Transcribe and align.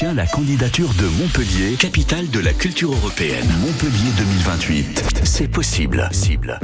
soutient 0.00 0.14
la 0.14 0.26
candidature 0.26 0.94
de 0.94 1.04
Montpellier, 1.04 1.76
capitale 1.76 2.30
de 2.30 2.40
la 2.40 2.54
culture 2.54 2.90
européenne. 2.90 3.46
Montpellier 3.60 4.10
2028. 4.16 5.04
C'est 5.24 5.48
possible. 5.48 6.08
Cible. 6.10 6.58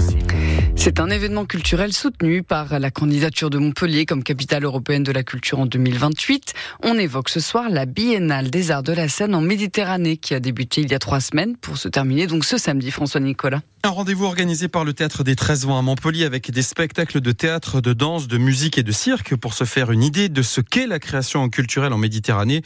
C'est 0.75 1.01
un 1.01 1.11
événement 1.11 1.45
culturel 1.45 1.93
soutenu 1.93 2.43
par 2.43 2.79
la 2.79 2.91
candidature 2.91 3.51
de 3.51 3.59
Montpellier 3.59 4.07
comme 4.07 4.23
capitale 4.23 4.65
européenne 4.65 5.03
de 5.03 5.13
la 5.13 5.23
culture 5.23 5.59
en 5.59 5.67
2028. 5.67 6.55
On 6.83 6.99
évoque 6.99 7.29
ce 7.29 7.41
soir 7.41 7.69
la 7.69 7.85
Biennale 7.85 8.49
des 8.49 8.71
Arts 8.71 8.83
de 8.83 8.95
la 8.95 9.09
Seine 9.09 9.35
en 9.35 9.43
Méditerranée 9.43 10.17
qui 10.17 10.33
a 10.35 10.41
débuté 10.41 10.81
il 10.81 10.91
y 10.91 10.95
a 10.95 10.99
trois 10.99 11.21
semaines 11.21 11.57
pour 11.57 11.77
se 11.77 11.89
terminer 11.89 12.27
donc 12.27 12.45
ce 12.45 12.57
samedi, 12.57 12.91
François 12.91 13.21
Nicolas. 13.21 13.61
Un 13.83 13.91
rendez-vous 13.91 14.25
organisé 14.25 14.67
par 14.67 14.85
le 14.85 14.95
Théâtre 14.95 15.23
des 15.23 15.37
13 15.37 15.67
Vents 15.67 15.79
à 15.79 15.83
Montpellier 15.83 16.25
avec 16.25 16.51
des 16.51 16.63
spectacles 16.63 17.21
de 17.21 17.33
théâtre, 17.33 17.81
de 17.81 17.93
danse, 17.93 18.27
de 18.27 18.39
musique 18.39 18.79
et 18.79 18.83
de 18.83 18.93
cirque 18.93 19.37
pour 19.37 19.55
se 19.55 19.65
faire 19.65 19.93
une 19.93 20.03
idée 20.03 20.29
de 20.29 20.43
ce 20.43 20.61
qu'est 20.61 20.87
la 20.87 20.99
création 20.99 21.49
culturelle 21.49 21.93
en 21.93 21.99
Méditerranée. 21.99 22.63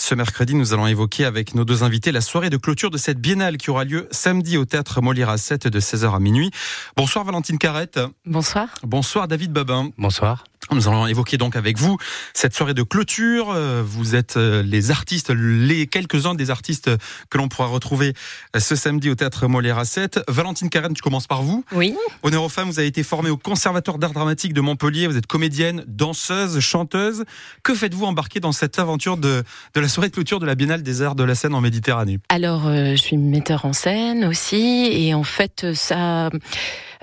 Ce 0.00 0.14
mercredi, 0.14 0.54
nous 0.54 0.72
allons 0.72 0.86
évoquer 0.86 1.24
avec 1.24 1.56
nos 1.56 1.64
deux 1.64 1.82
invités 1.82 2.12
la 2.12 2.20
soirée 2.20 2.50
de 2.50 2.56
clôture 2.56 2.88
de 2.88 2.96
cette 2.96 3.20
biennale 3.20 3.56
qui 3.56 3.68
aura 3.68 3.82
lieu 3.82 4.06
samedi 4.12 4.56
au 4.56 4.64
Théâtre 4.64 5.02
Molière 5.02 5.28
à 5.28 5.38
7 5.38 5.66
de 5.66 5.80
16h 5.80 6.14
à 6.14 6.20
minuit. 6.20 6.52
Bonsoir 6.96 7.24
Valentine 7.24 7.58
Carrette. 7.58 7.98
Bonsoir. 8.24 8.68
Bonsoir 8.84 9.26
David 9.26 9.52
Babin. 9.52 9.90
Bonsoir. 9.98 10.44
Nous 10.70 10.86
allons 10.86 11.06
évoquer 11.06 11.38
donc 11.38 11.56
avec 11.56 11.78
vous 11.78 11.96
cette 12.34 12.54
soirée 12.54 12.74
de 12.74 12.82
clôture. 12.82 13.50
Euh, 13.50 13.82
vous 13.84 14.14
êtes 14.14 14.36
euh, 14.36 14.62
les 14.62 14.90
artistes, 14.90 15.30
les 15.30 15.86
quelques-uns 15.86 16.34
des 16.34 16.50
artistes 16.50 16.90
que 17.30 17.38
l'on 17.38 17.48
pourra 17.48 17.68
retrouver 17.68 18.12
euh, 18.54 18.60
ce 18.60 18.76
samedi 18.76 19.08
au 19.08 19.14
Théâtre 19.14 19.46
Molière 19.46 19.78
à 19.78 19.86
7. 19.86 20.20
Valentine 20.28 20.68
Carène, 20.68 20.94
je 20.94 21.00
commence 21.00 21.26
par 21.26 21.42
vous. 21.42 21.64
Oui. 21.72 21.94
Honneur 22.22 22.42
aux 22.42 22.48
femmes, 22.50 22.68
vous 22.68 22.78
avez 22.78 22.88
été 22.88 23.02
formée 23.02 23.30
au 23.30 23.38
Conservatoire 23.38 23.98
d'art 23.98 24.12
dramatique 24.12 24.52
de 24.52 24.60
Montpellier. 24.60 25.06
Vous 25.06 25.16
êtes 25.16 25.26
comédienne, 25.26 25.84
danseuse, 25.86 26.60
chanteuse. 26.60 27.24
Que 27.62 27.74
faites-vous 27.74 28.04
embarquer 28.04 28.40
dans 28.40 28.52
cette 28.52 28.78
aventure 28.78 29.16
de, 29.16 29.44
de 29.74 29.80
la 29.80 29.88
soirée 29.88 30.10
de 30.10 30.14
clôture 30.14 30.38
de 30.38 30.46
la 30.46 30.54
Biennale 30.54 30.82
des 30.82 31.00
Arts 31.00 31.14
de 31.14 31.24
la 31.24 31.34
Seine 31.34 31.54
en 31.54 31.62
Méditerranée? 31.62 32.18
Alors, 32.28 32.64
je 32.70 32.96
suis 32.96 33.16
metteur 33.16 33.64
en 33.64 33.72
scène 33.72 34.26
aussi. 34.26 34.88
Et 34.92 35.14
en 35.14 35.24
fait, 35.24 35.72
ça 35.72 36.30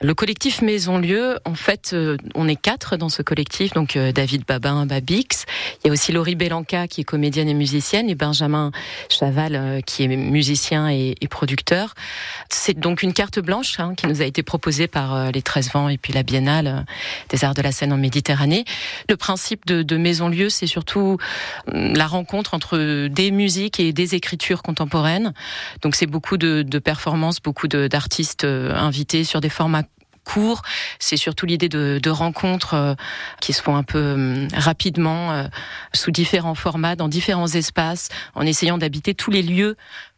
le 0.01 0.13
collectif 0.13 0.61
Maison 0.61 0.97
Lieu, 0.97 1.39
en 1.45 1.55
fait, 1.55 1.91
euh, 1.93 2.17
on 2.35 2.49
est 2.49 2.57
quatre 2.57 2.97
dans 2.97 3.07
ce 3.07 3.21
collectif, 3.21 3.73
donc 3.73 3.95
euh, 3.95 4.11
David 4.11 4.43
Babin, 4.45 4.85
Babix. 4.85 5.45
Il 5.83 5.87
y 5.87 5.89
a 5.89 5.93
aussi 5.93 6.11
Laurie 6.11 6.35
Belanca 6.35 6.87
qui 6.89 7.01
est 7.01 7.05
comédienne 7.05 7.47
et 7.47 7.53
musicienne 7.53 8.09
et 8.09 8.15
Benjamin 8.15 8.71
Chaval 9.07 9.55
euh, 9.55 9.81
qui 9.81 10.03
est 10.03 10.07
musicien 10.07 10.89
et, 10.89 11.15
producteur. 11.29 11.95
C'est 12.49 12.77
donc 12.77 13.01
une 13.03 13.13
carte 13.13 13.39
blanche 13.39 13.79
hein, 13.79 13.93
qui 13.95 14.05
nous 14.07 14.21
a 14.21 14.25
été 14.25 14.43
proposée 14.43 14.87
par 14.87 15.31
les 15.31 15.41
13 15.41 15.71
vents 15.71 15.89
et 15.89 15.97
puis 15.97 16.13
la 16.13 16.23
Biennale 16.23 16.85
des 17.29 17.43
arts 17.43 17.55
de 17.55 17.61
la 17.61 17.71
scène 17.71 17.91
en 17.91 17.97
Méditerranée. 17.97 18.63
Le 19.09 19.17
principe 19.17 19.65
de, 19.65 19.81
de 19.81 19.97
Maison 19.97 20.29
Lieu, 20.29 20.49
c'est 20.49 20.67
surtout 20.67 21.17
la 21.67 22.05
rencontre 22.05 22.53
entre 22.53 23.07
des 23.07 23.31
musiques 23.31 23.79
et 23.79 23.91
des 23.91 24.13
écritures 24.13 24.61
contemporaines. 24.61 25.33
Donc 25.81 25.95
c'est 25.95 26.05
beaucoup 26.05 26.37
de, 26.37 26.61
de 26.61 26.79
performances, 26.79 27.41
beaucoup 27.41 27.67
d'artistes 27.67 28.45
invités 28.45 29.23
sur 29.23 29.41
des 29.41 29.49
formats 29.49 29.84
court. 30.25 30.61
C'est 30.99 31.15
surtout 31.15 31.45
l'idée 31.45 31.69
de, 31.69 31.99
de, 32.03 32.09
rencontres 32.09 32.73
euh, 32.73 32.93
qui 33.39 33.53
se 33.53 33.61
font 33.61 33.77
un 33.77 33.83
peu 33.83 33.99
euh, 33.99 34.47
rapidement, 34.53 35.31
euh, 35.31 35.43
sous 35.93 36.11
différents 36.11 36.55
formats, 36.55 36.97
dans 36.97 37.07
différents 37.07 37.47
espaces, 37.47 38.09
en 38.33 38.45
essayant 38.45 38.77
d'habiter 38.77 39.13
tous 39.13 39.31
les 39.31 39.41
lieux 39.41 39.77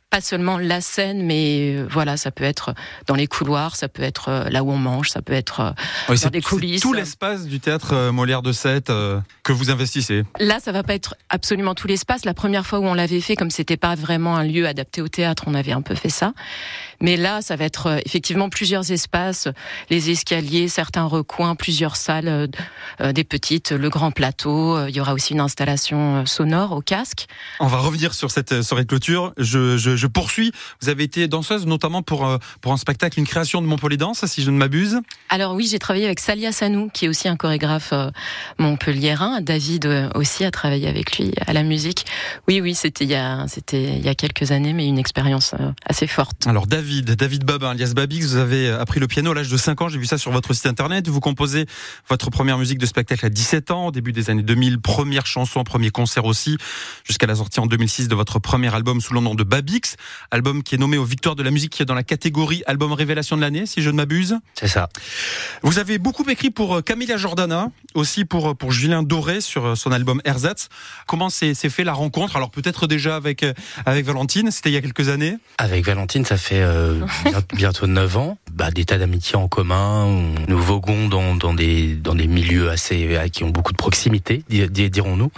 pas 0.10 0.22
seulement 0.22 0.58
la 0.58 0.80
scène, 0.80 1.26
mais 1.26 1.76
euh, 1.76 1.88
voilà, 1.90 2.16
ça 2.16 2.32
peut 2.32 2.46
être 2.46 2.74
dans 3.08 3.16
les 3.16 3.28
couloirs, 3.28 3.76
ça 3.76 3.90
peut 3.90 4.04
être 4.04 4.30
euh, 4.30 4.50
là 4.50 4.64
où 4.64 4.72
on 4.72 4.78
mange, 4.78 5.10
ça 5.10 5.22
peut 5.22 5.34
être 5.34 5.60
euh, 6.10 6.16
dans 6.16 6.30
des 6.30 6.42
coulisses. 6.42 6.82
Tout 6.82 6.94
l'espace 6.94 7.46
du 7.46 7.60
théâtre 7.60 8.12
Molière 8.12 8.42
de 8.42 8.54
Sète 8.54 8.88
que 8.88 9.52
vous 9.52 9.70
investissez. 9.70 10.24
Là, 10.40 10.60
ça 10.62 10.72
va 10.72 10.84
pas 10.84 10.94
être 10.94 11.16
absolument 11.30 11.76
tout 11.76 11.88
l'espace. 11.88 12.24
La 12.24 12.34
première 12.34 12.66
fois 12.66 12.80
où 12.80 12.86
on 12.86 12.94
l'avait 12.94 13.20
fait, 13.20 13.36
comme 13.36 13.52
c'était 13.52 13.76
pas 13.76 13.96
vraiment 13.96 14.38
un 14.38 14.44
lieu 14.44 14.66
adapté 14.66 15.02
au 15.02 15.10
théâtre, 15.10 15.44
on 15.48 15.54
avait 15.54 15.74
un 15.74 15.82
peu 15.82 15.96
fait 15.96 16.10
ça. 16.10 16.34
Mais 17.02 17.18
là, 17.18 17.42
ça 17.42 17.56
va 17.56 17.66
être 17.66 18.00
effectivement 18.06 18.50
plusieurs 18.50 18.92
espaces, 18.92 19.48
les 19.90 20.10
escaliers, 20.10 20.68
certains 20.68 21.06
recoins, 21.06 21.56
plusieurs 21.56 21.96
salles, 21.96 22.50
des 23.00 23.24
petites, 23.24 23.72
le 23.72 23.90
grand 23.90 24.12
plateau. 24.12 24.88
Il 24.88 24.96
y 24.96 25.02
aura 25.02 25.14
aussi 25.14 25.34
une 25.34 25.42
installation 25.42 26.26
sonore 26.26 26.72
au 26.72 26.82
casque. 26.82 27.28
On 27.60 27.68
va 27.68 27.78
revenir 27.78 28.14
sur 28.14 28.32
cette 28.32 28.62
soirée 28.64 28.84
de 28.84 28.88
clôture. 28.88 29.34
je, 29.38 29.78
je 29.78 29.97
je 29.98 30.08
poursuis. 30.08 30.52
Vous 30.82 30.90
avez 30.90 31.04
été 31.04 31.28
danseuse 31.28 31.66
notamment 31.66 32.02
pour, 32.02 32.26
euh, 32.26 32.38
pour 32.62 32.72
un 32.72 32.78
spectacle, 32.78 33.20
une 33.20 33.28
création 33.28 33.62
de 33.62 33.68
Montpellier 33.68 33.98
Danse, 33.98 34.26
si 34.26 34.44
je 34.44 34.52
ne 34.52 34.58
m'abuse. 34.58 35.00
Alors 35.30 35.54
oui, 35.54 35.68
j'ai 35.70 35.80
travaillé 35.80 36.06
avec 36.06 36.20
Salia 36.20 36.52
Sanou, 36.52 36.90
qui 36.94 37.06
est 37.06 37.08
aussi 37.08 37.28
un 37.28 37.36
chorégraphe 37.36 37.94
euh, 37.94 38.12
montpelliérain. 38.58 39.42
David 39.42 39.86
euh, 39.86 40.10
aussi 40.16 40.46
a 40.46 40.52
travaillé 40.52 40.88
avec 40.88 41.18
lui 41.18 41.34
à 41.46 41.54
la 41.54 41.64
musique. 41.64 42.06
Oui, 42.48 42.62
oui, 42.62 42.76
c'était 42.76 43.06
il 43.06 43.12
y 43.12 43.16
a, 43.16 43.46
c'était 43.48 43.98
il 43.98 44.06
y 44.06 44.10
a 44.10 44.16
quelques 44.16 44.52
années, 44.52 44.74
mais 44.74 44.88
une 44.88 44.98
expérience 44.98 45.54
assez 45.86 46.08
forte. 46.08 46.48
Alors 46.48 46.68
David, 46.68 47.12
David 47.12 47.44
Babin, 47.44 47.72
alias 47.72 47.94
Babix, 47.96 48.26
vous 48.26 48.38
avez 48.38 48.70
appris 48.70 49.00
le 49.00 49.08
piano 49.08 49.32
à 49.32 49.34
l'âge 49.34 49.50
de 49.50 49.58
5 49.58 49.82
ans. 49.82 49.90
J'ai 49.90 50.00
vu 50.00 50.06
ça 50.06 50.18
sur 50.18 50.32
votre 50.32 50.54
site 50.54 50.66
internet. 50.66 51.08
Vous 51.08 51.20
composez 51.20 51.66
votre 52.10 52.30
première 52.30 52.58
musique 52.58 52.78
de 52.78 52.86
spectacle 52.86 53.26
à 53.26 53.30
17 53.30 53.72
ans, 53.72 53.88
au 53.88 53.92
début 53.92 54.12
des 54.12 54.30
années 54.30 54.44
2000. 54.44 54.80
Première 54.80 55.26
chanson, 55.26 55.64
premier 55.64 55.90
concert 55.90 56.26
aussi, 56.26 56.58
jusqu'à 57.04 57.28
la 57.28 57.36
sortie 57.36 57.60
en 57.60 57.66
2006 57.66 58.08
de 58.08 58.16
votre 58.16 58.40
premier 58.40 58.74
album 58.74 59.02
sous 59.02 59.14
le 59.14 59.20
nom 59.20 59.36
de 59.36 59.44
Babix 59.44 59.87
album 60.32 60.64
qui 60.64 60.76
est 60.76 60.78
nommé 60.78 60.98
aux 60.98 61.06
Victoires 61.06 61.36
de 61.36 61.44
la 61.44 61.52
musique, 61.52 61.84
dans 61.84 61.94
la 61.94 62.04
catégorie 62.04 62.64
album 62.66 62.94
révélation 62.94 63.36
de 63.36 63.42
l'année, 63.42 63.66
si 63.66 63.82
je 63.82 63.90
ne 63.90 63.96
m'abuse. 63.96 64.38
C'est 64.56 64.68
ça. 64.68 64.90
Vous 65.62 65.80
avez 65.80 65.98
beaucoup 65.98 66.28
écrit 66.30 66.50
pour 66.50 66.78
euh, 66.78 66.82
Camilla 66.82 67.18
Jordana, 67.18 67.70
aussi 67.94 68.26
pour, 68.26 68.50
euh, 68.50 68.54
pour 68.54 68.72
Julien 68.72 69.04
Doré 69.04 69.42
sur 69.42 69.66
euh, 69.66 69.76
son 69.76 69.92
album 69.92 70.22
Ersatz. 70.26 70.70
Comment 71.06 71.30
s'est 71.30 71.54
fait 71.54 71.84
la 71.84 71.94
rencontre? 71.94 72.36
Alors 72.36 72.50
peut-être 72.50 72.88
déjà 72.88 73.16
avec, 73.16 73.46
avec 73.86 74.06
Valentine, 74.06 74.52
c'était 74.52 74.70
il 74.70 74.74
y 74.74 74.78
a 74.78 74.82
quelques 74.82 75.10
années 75.10 75.38
Avec 75.58 75.86
Valentine, 75.86 76.26
ça 76.26 76.38
fait 76.38 76.64
bientôt 77.54 77.88
9 77.88 78.18
ans. 78.18 78.38
Bah, 78.52 78.72
des 78.72 78.86
tas 78.86 78.98
d'amitiés 78.98 79.36
en 79.36 79.48
commun. 79.48 80.08
Nous 80.48 80.60
voguons 80.60 81.08
dans, 81.08 81.36
dans, 81.36 81.54
des, 81.54 81.96
dans 81.96 82.16
des 82.16 82.28
milieux 82.28 82.70
assez 82.70 83.20
qui 83.32 83.44
ont 83.44 83.50
beaucoup 83.50 83.72
de 83.72 83.78
proximité, 83.78 84.44
dirons-nous. 84.50 85.32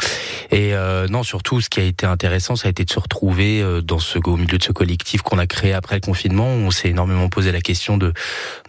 Et 0.52 0.74
non, 1.10 1.24
surtout, 1.24 1.62
ce 1.62 1.70
qui 1.70 1.80
a 1.80 1.84
été 1.84 2.06
intéressant, 2.06 2.56
ça 2.56 2.68
a 2.68 2.72
été 2.72 2.86
de 2.86 2.92
se 2.92 3.00
retrouver 3.00 3.81
dans 3.84 4.00
ce 4.00 4.20
au 4.28 4.38
milieu 4.40 4.58
de 4.58 4.64
ce 4.64 4.72
collectif 4.72 5.22
qu'on 5.22 5.38
a 5.38 5.48
créé 5.48 5.74
après 5.74 5.96
le 5.96 6.02
confinement. 6.02 6.48
On 6.48 6.72
s'est 6.72 6.90
énormément 6.90 7.30
posé 7.30 7.52
la 7.52 7.62
question 7.62 7.98
de 7.98 8.14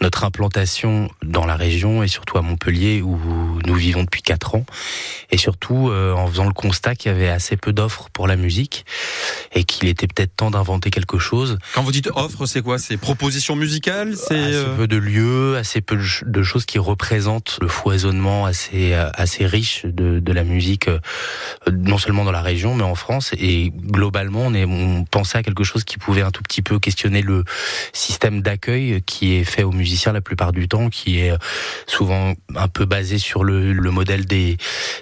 notre 0.01 0.25
implantation 0.25 1.11
dans 1.23 1.47
la 1.47 1.57
région 1.57 2.03
et 2.03 2.09
surtout 2.09 2.39
à 2.39 2.43
Montpellier 2.43 3.03
où 3.03 3.19
nous 3.65 3.75
vivons 3.75 4.03
depuis 4.05 4.23
quatre 4.23 4.55
ans. 4.55 4.65
Et 5.31 5.39
surtout 5.39 5.91
euh, 5.91 6.13
en 6.13 6.27
faisant 6.27 6.47
le 6.47 6.53
constat 6.53 6.95
qu'il 6.95 7.11
y 7.13 7.15
avait 7.15 7.29
assez 7.29 7.57
peu 7.57 7.73
d'offres 7.73 8.09
pour 8.13 8.27
la 8.27 8.37
musique 8.37 8.85
et 9.53 9.65
qu'il 9.65 9.89
était 9.89 10.07
peut-être 10.07 10.35
temps 10.37 10.51
d'inventer 10.51 10.91
quelque 10.91 11.19
chose. 11.19 11.59
Quand 11.75 11.83
vous 11.83 11.93
dites 11.93 12.11
offre, 12.15 12.47
c'est 12.47 12.63
quoi? 12.63 12.79
C'est 12.79 12.97
proposition 12.97 13.57
musicale 13.57 14.17
C'est 14.17 14.39
assez 14.39 14.55
euh, 14.55 14.77
peu 14.77 14.89
de 14.89 14.97
lieux, 14.97 15.57
assez 15.57 15.81
peu 15.81 15.99
de 16.27 16.43
choses 16.43 16.67
qui 16.67 16.79
représentent 16.79 17.59
le 17.61 17.69
foisonnement 17.69 18.47
assez 18.47 18.95
assez 18.95 19.47
riche 19.47 19.85
de, 19.85 20.19
de 20.19 20.33
la 20.33 20.45
musique, 20.45 20.89
euh, 20.89 20.99
non 21.73 21.99
seulement 21.99 22.25
dans 22.25 22.33
la 22.33 22.43
région 22.43 22.75
mais 22.75 22.83
en 22.83 22.95
France. 22.95 23.33
Et 23.39 23.73
globalement, 23.75 24.41
on, 24.47 24.55
est, 24.55 24.65
on 24.65 25.05
pensait 25.05 25.39
à 25.39 25.43
quelque 25.43 25.60
chose 25.65 25.85
qui 25.85 25.99
pouvait 25.99 26.23
un 26.23 26.31
tout 26.31 26.43
petit 26.43 26.63
peu 26.63 26.79
questionner 26.79 27.23
le 27.23 27.45
système 27.93 28.43
d'accueil 28.43 29.03
qui 29.03 29.35
est 29.35 29.45
fait 29.45 29.63
aux 29.63 29.73
musiciens 29.73 30.13
la 30.13 30.21
plupart 30.21 30.53
du 30.53 30.69
temps, 30.69 30.89
qui 30.89 31.21
est 31.21 31.33
souvent 31.87 32.35
un 32.55 32.69
peu 32.69 32.85
basé 32.85 33.19
sur 33.19 33.45
le, 33.45 33.73
le 33.73 33.91
modèle 33.91 34.27
des, 34.27 34.57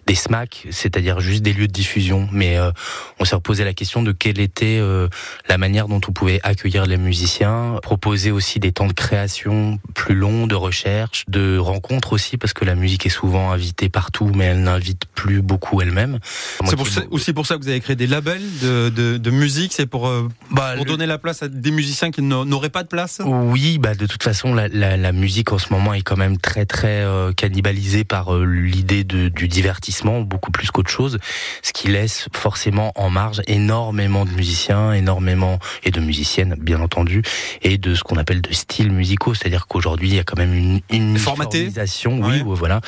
des 0.06 0.14
SMAC, 0.14 0.66
c'est-à-dire 0.70 1.20
juste 1.20 1.42
des 1.42 1.52
lieux 1.52 1.66
de 1.68 1.72
diffusion. 1.72 2.28
Mais 2.32 2.58
euh, 2.58 2.70
on 3.18 3.24
s'est 3.24 3.34
reposé 3.34 3.64
la 3.64 3.74
question 3.74 4.02
de 4.02 4.12
quelle 4.12 4.40
était 4.40 4.78
euh, 4.80 5.08
la 5.48 5.58
manière 5.58 5.88
dont 5.88 6.00
on 6.08 6.12
pouvait 6.12 6.40
accueillir 6.42 6.86
les 6.86 6.96
musiciens, 6.96 7.78
proposer 7.82 8.30
aussi 8.30 8.60
des 8.60 8.72
temps 8.72 8.86
de 8.86 8.92
création 8.92 9.78
plus 9.94 10.14
longs, 10.14 10.46
de 10.46 10.54
recherche, 10.54 11.24
de 11.28 11.58
rencontres 11.58 12.12
aussi, 12.12 12.36
parce 12.36 12.52
que 12.52 12.64
la 12.64 12.74
musique 12.74 13.06
est 13.06 13.10
souvent 13.10 13.52
invitée 13.52 13.88
partout, 13.88 14.30
mais 14.34 14.46
elle 14.46 14.62
n'invite 14.62 15.04
plus 15.14 15.42
beaucoup 15.42 15.80
elle-même. 15.80 16.18
C'est 16.64 16.76
aussi 17.10 17.32
pour 17.32 17.46
ça 17.46 17.56
que 17.56 17.62
vous 17.62 17.68
avez 17.68 17.80
créé 17.80 17.96
des 17.96 18.06
labels 18.06 18.42
de, 18.62 18.88
de, 18.88 19.16
de 19.16 19.30
musique, 19.30 19.72
c'est 19.72 19.86
pour 19.86 20.08
euh, 20.08 20.28
bah, 20.50 20.74
pour 20.76 20.84
donner 20.84 21.06
la 21.06 21.18
place 21.18 21.42
à 21.42 21.48
des 21.48 21.70
musiciens 21.70 22.10
qui 22.10 22.22
n'auraient 22.22 22.70
pas 22.70 22.82
de 22.82 22.88
place 22.88 23.20
Oui, 23.24 23.78
bah 23.78 23.94
de 23.94 24.06
toute 24.06 24.22
façon, 24.22 24.54
la, 24.54 24.68
la, 24.68 24.96
la, 24.96 25.12
musique 25.12 25.52
en 25.52 25.58
ce 25.58 25.72
moment 25.72 25.94
est 25.94 26.02
quand 26.02 26.16
même 26.16 26.38
très 26.38 26.64
très 26.64 27.02
euh, 27.02 27.32
cannibalisée 27.32 28.04
par 28.04 28.34
euh, 28.34 28.44
l'idée 28.44 29.04
du 29.04 29.48
divertissement, 29.48 30.20
beaucoup 30.20 30.50
plus 30.50 30.70
qu'autre 30.70 30.90
chose, 30.90 31.18
ce 31.62 31.72
qui 31.72 31.88
laisse 31.88 32.28
forcément 32.32 32.92
en 32.96 33.10
marge 33.10 33.42
énormément 33.46 34.24
de 34.24 34.30
musiciens, 34.30 34.92
énormément 34.92 35.58
et 35.84 35.90
de 35.90 36.00
musiciennes 36.00 36.56
bien 36.58 36.80
entendu, 36.80 37.22
et 37.62 37.78
de 37.78 37.94
ce 37.94 38.02
qu'on 38.02 38.16
appelle 38.16 38.40
de 38.40 38.52
styles 38.52 38.92
musicaux, 38.92 39.34
c'est-à-dire 39.34 39.66
qu'aujourd'hui 39.66 40.08
il 40.08 40.14
y 40.14 40.18
a 40.18 40.24
quand 40.24 40.38
même 40.38 40.54
une, 40.54 40.80
une 40.90 41.18
formatisation, 41.18 42.20
oui, 42.22 42.42
voilà, 42.44 42.80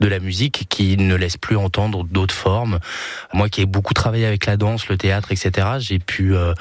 de 0.00 0.08
la 0.08 0.18
musique 0.18 0.66
qui 0.68 0.96
ne 0.96 1.14
laisse 1.14 1.36
plus 1.36 1.56
entendre 1.56 2.04
d'autres 2.04 2.34
formes. 2.34 2.78
Moi 3.32 3.48
qui 3.48 3.60
ai 3.60 3.66
beaucoup 3.66 3.94
travaillé 3.94 4.26
avec 4.26 4.46
la 4.46 4.56
danse, 4.56 4.88
le 4.88 4.96
théâtre, 4.96 5.32
etc., 5.32 5.68
j'ai 5.78 5.98
pu 5.98 6.34
euh, 6.34 6.54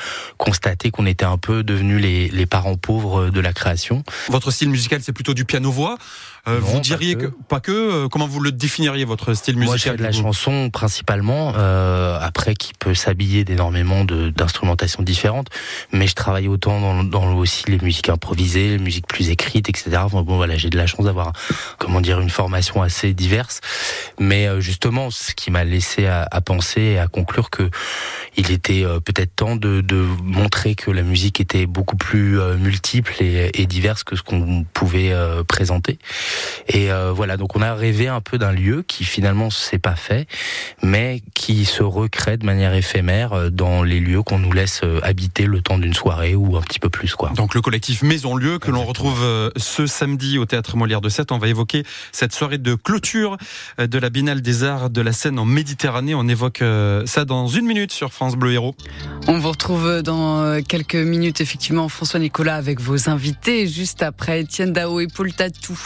constaté 0.44 0.92
qu'on 0.92 1.06
était 1.06 1.24
un 1.24 1.38
peu 1.38 1.63
devenus 1.63 2.01
les, 2.01 2.28
les 2.28 2.45
parents 2.45 2.75
pauvres 2.75 3.30
de 3.30 3.40
la 3.40 3.54
création. 3.54 4.04
Votre 4.28 4.51
style 4.51 4.69
musical, 4.69 5.01
c'est 5.01 5.13
plutôt 5.13 5.34
du 5.34 5.45
piano-voix. 5.45 5.98
Euh, 6.45 6.60
vous 6.60 6.81
diriez 6.81 7.16
que. 7.16 7.28
pas 7.48 7.62
que. 7.62 7.72
Euh, 7.72 8.10
comment 8.10 8.28
vous 8.28 8.42
le 8.42 8.51
définiriez 8.51 9.06
votre 9.06 9.34
style 9.34 9.56
musical 9.56 9.68
Moi, 9.69 9.78
je 9.78 9.84
fais 9.84 9.98
de 9.98 10.04
la 10.04 10.12
chanson 10.12 10.69
principalement. 10.69 11.54
Euh, 11.56 12.18
après, 12.22 12.54
qui 12.54 12.74
peut 12.78 12.94
s'habiller 12.94 13.45
d'énormément 13.45 14.04
d'instrumentations 14.04 15.04
différentes, 15.04 15.48
mais 15.94 16.06
je 16.06 16.16
travaille 16.16 16.50
autant 16.50 16.81
dans, 16.81 17.04
dans, 17.06 17.34
aussi 17.36 17.63
les 17.69 17.80
musiques 17.80 18.10
improvisées, 18.10 18.72
les 18.72 18.84
musiques 18.84 19.07
plus 19.07 19.30
écrites, 19.30 19.69
etc. 19.69 19.92
bon, 20.12 20.24
voilà, 20.24 20.57
j'ai 20.57 20.69
de 20.69 20.78
la 20.78 20.86
chance 20.86 21.06
d'avoir, 21.06 21.31
comment 21.80 22.01
dire, 22.01 22.19
une 22.19 22.30
formation 22.30 22.81
assez 22.81 23.13
diverse. 23.13 23.62
Mais 24.19 24.48
euh, 24.48 24.60
justement, 24.60 25.12
ce 25.12 25.34
qui 25.34 25.50
m'a 25.50 25.63
laissé 25.63 26.07
à, 26.07 26.28
à, 26.30 26.42
penser 26.42 26.81
et 26.81 27.00
à 27.00 27.07
conclure 27.07 27.51
que 27.51 27.69
il 28.36 28.51
était 28.51 28.84
euh, 28.84 29.00
peut-être 29.00 29.34
temps 29.36 29.56
de, 29.56 29.80
de, 29.80 30.06
montrer 30.24 30.75
que 30.75 30.92
la 30.92 31.04
musique 31.04 31.40
était 31.40 31.66
beaucoup 31.68 31.95
plus 31.95 32.38
multiple 32.57 33.13
et, 33.22 33.51
et 33.54 33.66
diverse 33.66 34.04
que 34.04 34.16
ce 34.18 34.24
qu'on 34.24 34.66
pouvait 34.74 35.13
présenter. 35.48 36.00
Et 36.68 36.91
euh, 36.91 37.12
voilà, 37.12 37.38
donc 37.38 37.56
on 37.56 37.62
a 37.62 37.74
rêvé 37.74 38.07
un 38.07 38.21
peu 38.21 38.38
d'un 38.38 38.51
lieu 38.51 38.83
qui 38.88 39.03
finalement 39.03 39.50
s'est 39.50 39.80
pas 39.80 39.95
fait, 39.95 40.27
mais 40.81 41.21
qui 41.33 41.65
se 41.65 41.83
recrée 41.83 42.38
de 42.38 42.45
manière 42.45 42.74
éphémère 42.74 43.33
euh, 43.33 43.50
dans 43.50 43.83
les 43.83 44.00
lieux 44.00 44.24
qu'on 44.24 44.39
nous 44.39 44.51
laisse 44.51 44.81
euh, 44.83 45.00
habiter 45.03 45.45
le 45.45 45.62
temps 45.62 45.77
d'une 45.77 45.94
soirée 45.94 46.35
ou 46.35 46.57
un 46.57 46.62
petit 46.62 46.80
peu 46.80 46.89
plus 46.89 47.15
quoi. 47.15 47.31
Donc 47.35 47.56
le 47.56 47.62
collectif 47.62 48.03
Maison 48.03 48.35
Lieu 48.35 48.59
que 48.59 48.71
l'on 48.71 48.85
retrouve 48.85 49.24
ce 49.57 49.85
samedi 49.85 50.38
au 50.38 50.45
théâtre 50.45 50.77
Molière 50.77 51.01
de 51.01 51.09
Sète, 51.09 51.31
on 51.31 51.38
va 51.38 51.47
évoquer 51.47 51.83
cette 52.12 52.33
soirée 52.33 52.57
de 52.57 52.75
clôture 52.75 53.38
de 53.77 54.00
la 54.00 54.09
Biennale 54.09 54.41
des 54.41 54.63
Arts 54.63 54.89
de 54.89 55.01
la 55.01 55.12
Seine 55.12 55.39
en 55.39 55.45
Méditerranée. 55.45 56.15
On 56.15 56.27
évoque 56.27 56.63
ça 57.06 57.25
dans 57.25 57.47
une 57.47 57.65
minute 57.65 57.91
sur 57.91 58.13
France 58.13 58.35
Bleu 58.35 58.53
Héros. 58.53 58.75
On 59.27 59.39
vous 59.39 59.50
retrouve 59.50 60.01
dans 60.01 60.62
quelques 60.62 60.95
minutes 60.95 61.41
effectivement 61.41 61.89
François 61.89 62.19
Nicolas 62.19 62.56
avec 62.56 62.80
vos 62.80 63.09
invités 63.09 63.68
juste 63.68 64.03
après 64.03 64.41
Étienne 64.41 64.74
Dao 64.74 65.00
et 65.00 65.07
Paul 65.07 65.33
Tatou. 65.33 65.77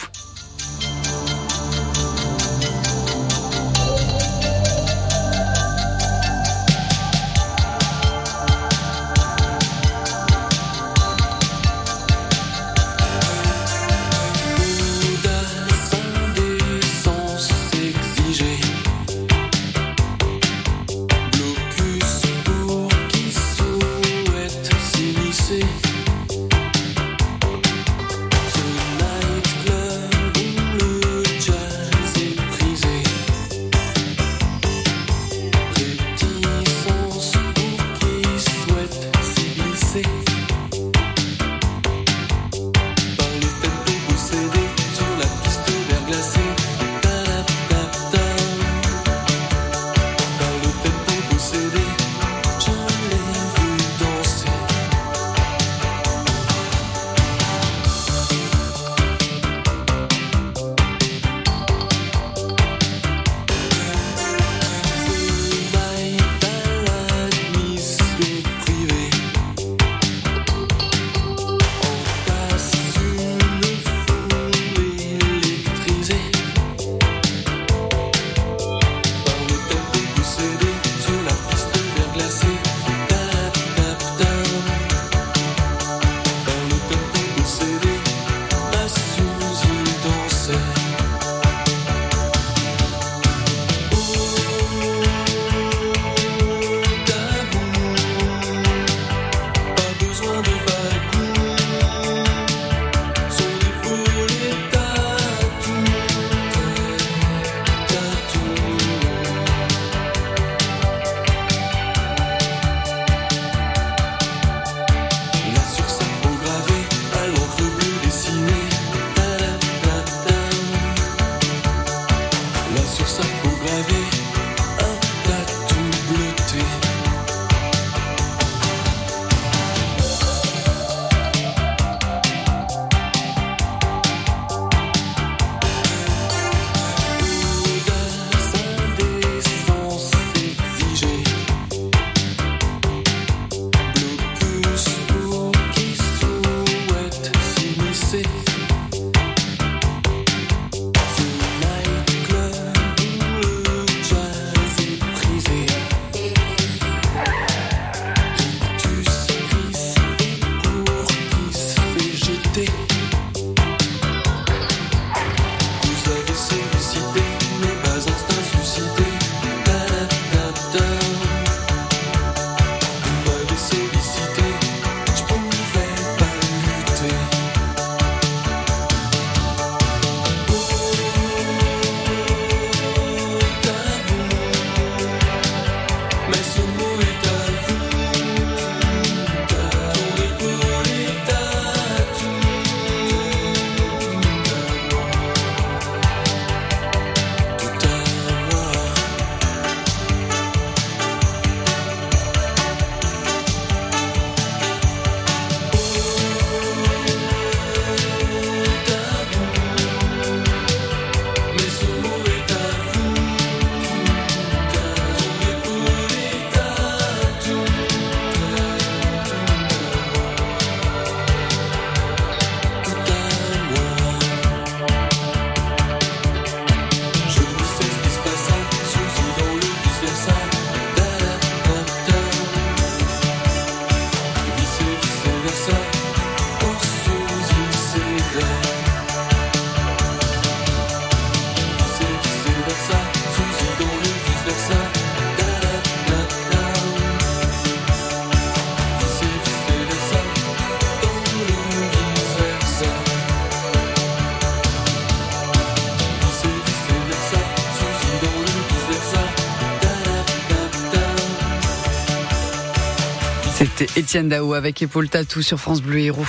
Étienne 263.96 264.28
Dao 264.28 264.54
avec 264.54 264.82
épaule 264.82 265.08
tatou 265.08 265.42
sur 265.42 265.58
France 265.58 265.82
Bleu 265.82 265.98
Héros. 265.98 266.24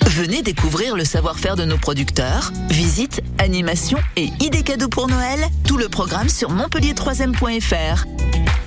Venez 0.07 0.43
découvrir 0.43 0.97
le 0.97 1.05
savoir-faire 1.05 1.55
de 1.55 1.65
nos 1.65 1.79
producteurs, 1.79 2.51
visites, 2.69 3.23
animations 3.39 4.01
et 4.17 4.31
idées 4.41 4.65
cadeaux 4.65 4.89
pour 4.89 5.07
Noël. 5.07 5.39
Tout 5.69 5.77
le 5.77 5.89
programme 5.89 6.29
sur 6.29 6.51
montpellier3ème.fr. 6.51 8.07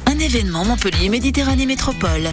Un 0.05 0.19
événement 0.19 0.63
Montpellier 0.63 1.09
Méditerranée 1.09 1.65
Métropole. 1.65 2.31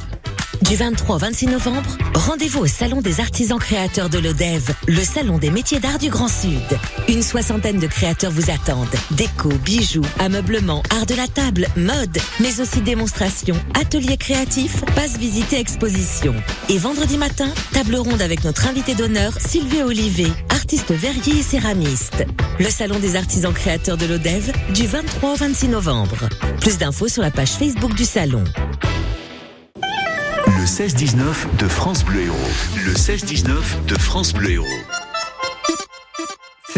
Du 0.63 0.77
23 0.77 1.17
au 1.17 1.19
26 1.19 1.47
novembre, 1.47 1.99
rendez-vous 2.15 2.61
au 2.61 2.67
Salon 2.67 3.01
des 3.01 3.21
artisans 3.21 3.59
créateurs 3.59 4.09
de 4.09 4.19
l'ODEV, 4.19 4.73
le 4.87 5.03
salon 5.03 5.39
des 5.39 5.51
métiers 5.51 5.81
d'art 5.81 5.99
du 5.99 6.09
Grand 6.09 6.29
Sud. 6.29 6.79
Une 7.09 7.23
soixantaine 7.23 7.79
de 7.79 7.87
créateurs 7.87 8.31
vous 8.31 8.51
attendent. 8.51 8.89
Déco, 9.11 9.51
bijoux, 9.65 10.05
ameublement, 10.19 10.83
art 10.91 11.07
de 11.07 11.15
la 11.15 11.27
table, 11.27 11.67
mode, 11.77 12.19
mais 12.41 12.61
aussi 12.61 12.81
démonstrations, 12.81 13.57
ateliers 13.79 14.17
créatifs, 14.17 14.85
passe 14.95 15.19
visiter 15.19 15.59
exposition. 15.59 16.35
Et 16.69 16.79
vendredi 16.79 17.19
matin, 17.19 17.49
table 17.73 17.97
ronde 17.97 18.23
avec 18.23 18.45
notre 18.45 18.67
invité 18.67 18.95
d'honneur, 18.95 19.35
Sylvie 19.39 19.83
Olivet, 19.83 20.31
artiste 20.51 20.93
verrier 20.93 21.41
et 21.41 21.43
céramiste. 21.43 22.25
Le 22.59 22.71
Salon 22.71 22.99
des 22.99 23.17
artisans 23.17 23.53
créateurs 23.53 23.97
de 23.97 24.07
l'ODEV, 24.07 24.53
du 24.73 24.87
23 24.87 25.33
au 25.33 25.37
26 25.37 25.69
novembre. 25.69 26.29
Plus 26.61 26.79
d'infos 26.79 27.09
sur 27.09 27.23
la 27.23 27.31
page 27.31 27.51
Facebook 27.51 27.95
du 27.95 28.05
salon. 28.05 28.45
Le 30.57 30.65
16-19 30.65 31.57
de 31.59 31.69
France 31.69 32.05
Bleu 32.05 32.23
Héros. 32.23 32.37
Le 32.87 32.93
16-19 32.93 33.87
de 33.89 33.99
France 33.99 34.33
Bleu 34.33 34.53
Héros. 34.53 34.94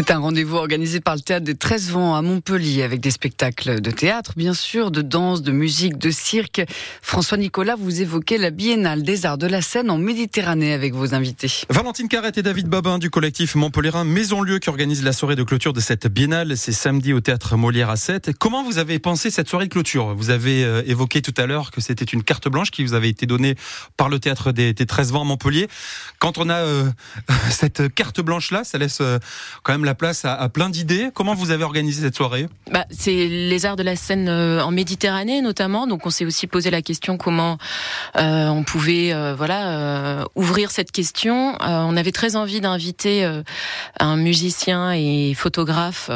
C'est 0.07 0.13
un 0.13 0.19
rendez-vous 0.19 0.55
organisé 0.55 1.01
par 1.01 1.15
le 1.15 1.19
Théâtre 1.19 1.43
des 1.43 1.55
13 1.55 1.89
Vents 1.89 2.15
à 2.15 2.21
Montpellier 2.21 2.83
avec 2.83 3.01
des 3.01 3.11
spectacles 3.11 3.81
de 3.81 3.91
théâtre, 3.91 4.31
bien 4.37 4.53
sûr, 4.53 4.89
de 4.89 5.01
danse, 5.01 5.41
de 5.41 5.51
musique, 5.51 5.97
de 5.97 6.11
cirque. 6.11 6.61
François 7.01 7.37
Nicolas, 7.37 7.75
vous 7.77 8.01
évoquez 8.01 8.37
la 8.37 8.49
Biennale 8.49 9.03
des 9.03 9.25
Arts 9.25 9.37
de 9.37 9.47
la 9.47 9.61
Seine 9.61 9.89
en 9.89 9.97
Méditerranée 9.97 10.71
avec 10.71 10.93
vos 10.93 11.13
invités. 11.13 11.51
Valentine 11.69 12.07
Carrette 12.07 12.37
et 12.37 12.41
David 12.41 12.69
Babin 12.69 12.99
du 12.99 13.09
collectif 13.09 13.55
Montpellierin 13.55 14.05
Maison 14.05 14.41
Lieu 14.43 14.59
qui 14.59 14.69
organise 14.69 15.03
la 15.03 15.11
soirée 15.11 15.35
de 15.35 15.43
clôture 15.43 15.73
de 15.73 15.81
cette 15.81 16.07
biennale. 16.07 16.55
C'est 16.55 16.71
samedi 16.71 17.11
au 17.11 17.19
théâtre 17.19 17.57
Molière 17.57 17.89
à 17.89 17.97
7. 17.97 18.31
Comment 18.39 18.63
vous 18.63 18.77
avez 18.77 18.99
pensé 18.99 19.29
cette 19.29 19.49
soirée 19.49 19.65
de 19.65 19.73
clôture? 19.73 20.15
Vous 20.15 20.29
avez 20.29 20.63
euh, 20.63 20.83
évoqué 20.85 21.21
tout 21.21 21.33
à 21.35 21.47
l'heure 21.47 21.69
que 21.69 21.81
c'était 21.81 22.05
une 22.05 22.23
carte 22.23 22.47
blanche 22.47 22.71
qui 22.71 22.81
vous 22.85 22.93
avait 22.93 23.09
été 23.09 23.25
donnée 23.25 23.55
par 23.97 24.07
le 24.07 24.19
théâtre 24.19 24.53
des, 24.53 24.71
des 24.73 24.85
13 24.85 25.11
Vents 25.11 25.23
à 25.23 25.25
Montpellier. 25.25 25.67
Quand 26.19 26.37
on 26.37 26.47
a 26.47 26.59
euh, 26.59 26.89
cette 27.49 27.93
carte 27.93 28.21
blanche 28.21 28.51
là, 28.51 28.63
ça 28.63 28.77
laisse 28.77 28.99
euh, 29.01 29.19
quand 29.63 29.73
même 29.73 29.83
la 29.83 29.96
place 29.97 30.25
à, 30.25 30.47
plein 30.49 30.69
d'idées. 30.69 31.09
Comment 31.13 31.33
vous 31.33 31.51
avez 31.51 31.63
organisé 31.63 32.03
cette 32.03 32.15
soirée 32.15 32.47
bah, 32.71 32.85
C'est 32.89 33.27
les 33.27 33.65
arts 33.65 33.75
de 33.75 33.83
la 33.83 33.95
scène 33.95 34.29
euh, 34.29 34.63
en 34.63 34.71
Méditerranée 34.71 35.41
notamment. 35.41 35.87
Donc 35.87 36.05
on 36.05 36.09
s'est 36.09 36.25
aussi 36.25 36.47
posé 36.47 36.69
la 36.69 36.81
question 36.81 37.17
comment 37.17 37.57
euh, 38.15 38.47
on 38.47 38.63
pouvait 38.63 39.11
euh, 39.11 39.35
voilà 39.35 40.25
ouvrir 40.35 40.71
cette 40.71 40.91
question. 40.91 41.55
On 41.59 41.97
avait 41.97 42.11
très 42.11 42.35
envie 42.35 42.61
d'inviter 42.61 43.29
un 43.99 44.15
musicien 44.15 44.91
et 44.93 45.33
photographe 45.33 46.09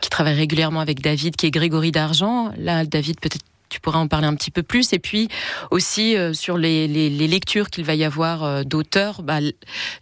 qui 0.00 0.10
travaille 0.10 0.34
régulièrement 0.34 0.80
avec 0.80 1.00
David, 1.00 1.36
qui 1.36 1.46
est 1.46 1.50
Grégory 1.50 1.92
d'Argent. 1.92 2.52
Là, 2.56 2.84
David 2.84 3.20
peut-être 3.20 3.44
tu 3.68 3.80
pourras 3.80 3.98
en 3.98 4.08
parler 4.08 4.26
un 4.26 4.34
petit 4.34 4.50
peu 4.50 4.62
plus. 4.62 4.92
Et 4.92 4.98
puis 4.98 5.28
aussi 5.70 6.16
euh, 6.16 6.32
sur 6.32 6.56
les, 6.56 6.88
les, 6.88 7.10
les 7.10 7.28
lectures 7.28 7.70
qu'il 7.70 7.84
va 7.84 7.94
y 7.94 8.04
avoir 8.04 8.44
euh, 8.44 8.62
d'auteurs, 8.62 9.22
bah, 9.22 9.38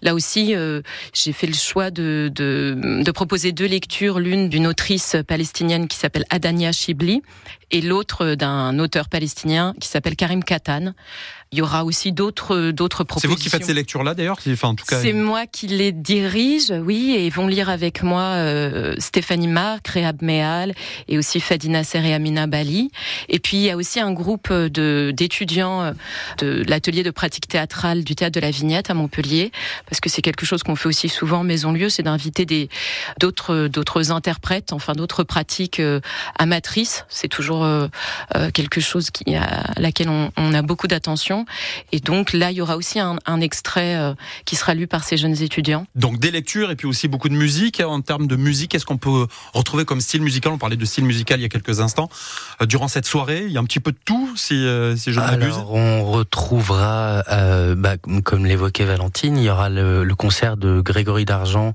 là 0.02 0.14
aussi 0.14 0.54
euh, 0.54 0.82
j'ai 1.12 1.32
fait 1.32 1.46
le 1.46 1.54
choix 1.54 1.90
de, 1.90 2.30
de, 2.34 3.02
de 3.02 3.10
proposer 3.10 3.52
deux 3.52 3.66
lectures, 3.66 4.18
l'une 4.18 4.48
d'une 4.48 4.66
autrice 4.66 5.16
palestinienne 5.26 5.88
qui 5.88 5.96
s'appelle 5.96 6.24
Adania 6.30 6.72
Shibli 6.72 7.22
et 7.70 7.80
l'autre 7.80 8.34
d'un 8.34 8.78
auteur 8.78 9.08
palestinien 9.08 9.74
qui 9.80 9.88
s'appelle 9.88 10.16
Karim 10.16 10.44
Katan. 10.44 10.92
Il 11.52 11.58
y 11.58 11.62
aura 11.62 11.84
aussi 11.84 12.12
d'autres 12.12 12.70
d'autres 12.70 12.98
C'est 12.98 13.04
propositions. 13.06 13.30
vous 13.30 13.36
qui 13.36 13.48
faites 13.48 13.64
ces 13.64 13.74
lectures 13.74 14.02
là 14.02 14.14
d'ailleurs 14.14 14.38
Enfin, 14.48 14.68
en 14.68 14.74
tout 14.74 14.84
cas. 14.84 15.00
C'est 15.00 15.12
moi 15.12 15.46
qui 15.46 15.66
les 15.66 15.92
dirige, 15.92 16.70
oui, 16.70 17.14
et 17.16 17.28
vont 17.30 17.46
lire 17.46 17.68
avec 17.68 18.02
moi 18.02 18.22
euh, 18.22 18.94
Stéphanie 18.98 19.48
Marc, 19.48 19.88
Réhab 19.88 20.22
Mehal 20.22 20.74
et 21.08 21.18
aussi 21.18 21.40
Fadina 21.40 21.84
Ser 21.84 22.04
et 22.04 22.14
Amina 22.14 22.46
Bali. 22.46 22.90
Et 23.28 23.38
puis 23.38 23.58
il 23.58 23.62
y 23.62 23.70
a 23.70 23.76
aussi 23.76 24.00
un 24.00 24.12
groupe 24.12 24.52
de 24.52 25.12
d'étudiants 25.14 25.82
euh, 25.82 25.92
de 26.38 26.64
l'atelier 26.66 27.02
de 27.02 27.10
pratique 27.10 27.48
théâtrale 27.48 28.04
du 28.04 28.14
théâtre 28.14 28.34
de 28.34 28.40
la 28.40 28.50
Vignette 28.50 28.90
à 28.90 28.94
Montpellier, 28.94 29.52
parce 29.88 30.00
que 30.00 30.08
c'est 30.08 30.22
quelque 30.22 30.46
chose 30.46 30.62
qu'on 30.62 30.76
fait 30.76 30.88
aussi 30.88 31.08
souvent 31.08 31.40
en 31.40 31.44
Maison 31.44 31.72
Lieu, 31.72 31.88
c'est 31.88 32.02
d'inviter 32.02 32.44
des 32.46 32.68
d'autres 33.20 33.68
d'autres 33.68 34.10
interprètes, 34.10 34.72
enfin 34.72 34.94
d'autres 34.94 35.22
pratiques 35.24 35.80
euh, 35.80 36.00
amatrices. 36.38 37.04
C'est 37.08 37.28
toujours 37.28 37.64
euh, 37.64 37.88
euh, 38.34 38.50
quelque 38.50 38.80
chose 38.80 39.10
qui 39.10 39.34
à 39.36 39.72
laquelle 39.76 40.08
on, 40.08 40.30
on 40.36 40.54
a 40.54 40.62
beaucoup 40.62 40.86
d'attention. 40.86 41.35
Et 41.92 42.00
donc 42.00 42.32
là, 42.32 42.50
il 42.50 42.56
y 42.56 42.60
aura 42.60 42.76
aussi 42.76 42.98
un, 43.00 43.16
un 43.26 43.40
extrait 43.40 43.96
euh, 43.96 44.14
qui 44.44 44.56
sera 44.56 44.74
lu 44.74 44.86
par 44.86 45.04
ces 45.04 45.16
jeunes 45.16 45.42
étudiants. 45.42 45.86
Donc 45.94 46.18
des 46.18 46.30
lectures 46.30 46.70
et 46.70 46.76
puis 46.76 46.86
aussi 46.86 47.08
beaucoup 47.08 47.28
de 47.28 47.34
musique. 47.34 47.80
En 47.80 48.00
termes 48.00 48.26
de 48.26 48.36
musique, 48.36 48.70
qu'est-ce 48.70 48.86
qu'on 48.86 48.96
peut 48.96 49.26
retrouver 49.52 49.84
comme 49.84 50.00
style 50.00 50.22
musical? 50.22 50.52
On 50.52 50.58
parlait 50.58 50.76
de 50.76 50.84
style 50.84 51.04
musical 51.04 51.38
il 51.40 51.42
y 51.42 51.46
a 51.46 51.48
quelques 51.48 51.80
instants. 51.80 52.08
Euh, 52.62 52.66
durant 52.66 52.88
cette 52.88 53.06
soirée, 53.06 53.44
il 53.46 53.52
y 53.52 53.56
a 53.56 53.60
un 53.60 53.64
petit 53.64 53.80
peu 53.80 53.92
de 53.92 53.98
tout, 54.04 54.36
si, 54.36 54.54
euh, 54.54 54.96
si 54.96 55.12
je 55.12 55.20
ne 55.20 55.26
m'abuse. 55.26 55.54
Alors, 55.54 55.74
on 55.74 56.04
retrouvera, 56.04 57.24
euh, 57.30 57.74
bah, 57.74 57.96
comme 58.24 58.46
l'évoquait 58.46 58.84
Valentine, 58.84 59.36
il 59.36 59.44
y 59.44 59.50
aura 59.50 59.68
le, 59.68 60.04
le 60.04 60.14
concert 60.14 60.56
de 60.56 60.80
Grégory 60.80 61.24
d'Argent 61.24 61.72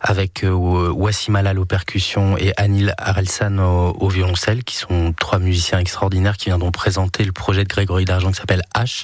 avec 0.00 0.44
euh, 0.44 0.50
Wassim 0.50 1.36
Alal 1.36 1.58
aux 1.58 1.64
percussions 1.64 2.36
et 2.38 2.52
Anil 2.56 2.94
Arelsan 2.98 3.58
au, 3.58 3.96
au 4.00 4.08
violoncelle, 4.08 4.64
qui 4.64 4.76
sont 4.76 5.14
trois 5.18 5.38
musiciens 5.38 5.78
extraordinaires 5.78 6.36
qui 6.36 6.46
viendront 6.46 6.70
présenter 6.70 7.24
le 7.24 7.32
projet 7.32 7.64
de 7.64 7.68
Grégory 7.68 8.04
d'Argent 8.04 8.30
qui 8.30 8.38
s'appelle 8.38 8.62
H, 8.74 9.03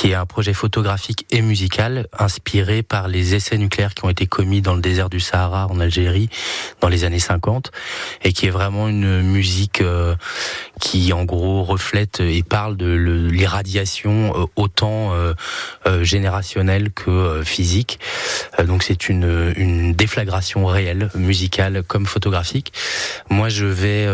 qui 0.00 0.12
est 0.12 0.14
un 0.14 0.24
projet 0.24 0.54
photographique 0.54 1.26
et 1.30 1.42
musical 1.42 2.06
inspiré 2.18 2.82
par 2.82 3.06
les 3.06 3.34
essais 3.34 3.58
nucléaires 3.58 3.92
qui 3.92 4.06
ont 4.06 4.08
été 4.08 4.26
commis 4.26 4.62
dans 4.62 4.74
le 4.74 4.80
désert 4.80 5.10
du 5.10 5.20
Sahara 5.20 5.66
en 5.66 5.78
Algérie 5.78 6.30
dans 6.80 6.88
les 6.88 7.04
années 7.04 7.18
50 7.18 7.70
et 8.22 8.32
qui 8.32 8.46
est 8.46 8.50
vraiment 8.50 8.88
une 8.88 9.20
musique 9.20 9.82
euh, 9.82 10.14
qui 10.80 11.12
en 11.12 11.24
gros 11.24 11.64
reflète 11.64 12.20
et 12.20 12.42
parle 12.42 12.78
de 12.78 12.90
l'irradiation 12.90 14.32
euh, 14.34 14.46
autant 14.56 15.12
euh, 15.12 15.34
euh, 15.86 16.02
générationnelle 16.02 16.92
que 16.92 17.10
euh, 17.10 17.44
physique. 17.44 18.00
Euh, 18.58 18.64
donc 18.64 18.82
c'est 18.82 19.10
une, 19.10 19.52
une 19.56 19.92
déflagration 19.92 20.64
réelle, 20.64 21.10
musicale 21.14 21.82
comme 21.86 22.06
photographique. 22.06 22.72
Moi 23.28 23.50
je 23.50 23.66
vais 23.66 24.06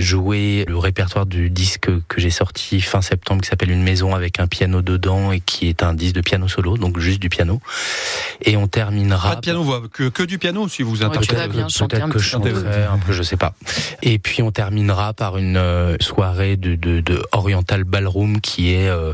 jouer 0.00 0.64
le 0.66 0.76
répertoire 0.76 1.26
du 1.26 1.50
disque 1.50 1.88
que 2.08 2.20
j'ai 2.20 2.30
sorti 2.30 2.80
fin 2.80 3.00
septembre 3.00 3.42
qui 3.42 3.48
s'appelle 3.48 3.70
Une 3.70 3.84
maison 3.84 4.12
avec 4.12 4.40
un 4.40 4.48
piano 4.48 4.82
dedans 5.04 5.32
et 5.32 5.40
qui 5.40 5.68
est 5.68 5.82
un 5.82 5.94
disque 5.94 6.14
de 6.14 6.20
piano 6.20 6.48
solo, 6.48 6.76
donc 6.78 6.98
juste 6.98 7.20
du 7.20 7.28
piano. 7.28 7.60
Et 8.42 8.56
on 8.56 8.66
terminera. 8.66 9.30
Pas 9.30 9.36
de 9.36 9.40
piano 9.40 9.62
voix, 9.62 9.82
que, 9.92 10.08
que 10.08 10.22
du 10.22 10.38
piano 10.38 10.68
si 10.68 10.82
vous 10.82 10.94
Ouais, 11.00 11.04
interprétez. 11.04 11.68
chanter 11.68 11.96
Peut-être 11.96 12.12
que 12.12 12.18
je 12.18 12.28
chanterai 12.28 12.84
un 12.84 12.98
peu, 12.98 13.12
je 13.12 13.22
sais 13.22 13.36
pas. 13.36 13.54
Et 14.02 14.18
puis 14.18 14.42
on 14.42 14.50
terminera 14.50 15.12
par 15.12 15.36
une 15.36 15.56
euh, 15.56 15.96
soirée 16.00 16.56
de, 16.56 16.74
de, 16.74 17.00
de 17.00 17.22
Oriental 17.32 17.84
Ballroom 17.84 18.40
qui 18.40 18.72
est 18.72 18.88
euh, 18.88 19.12